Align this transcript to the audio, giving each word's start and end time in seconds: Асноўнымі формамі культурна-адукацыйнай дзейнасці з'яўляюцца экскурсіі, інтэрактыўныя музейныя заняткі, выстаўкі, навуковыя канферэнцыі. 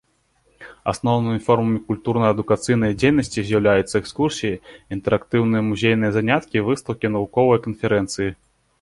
Асноўнымі 0.91 1.39
формамі 1.47 1.79
культурна-адукацыйнай 1.91 2.97
дзейнасці 3.03 3.39
з'яўляюцца 3.51 3.95
экскурсіі, 4.03 4.59
інтэрактыўныя 4.99 5.61
музейныя 5.71 6.11
заняткі, 6.21 6.67
выстаўкі, 6.73 7.05
навуковыя 7.17 7.57
канферэнцыі. 7.71 8.29